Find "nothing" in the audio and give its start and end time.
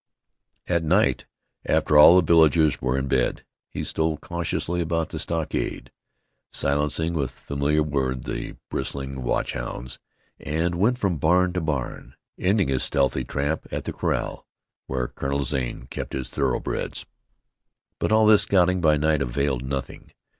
19.63-20.13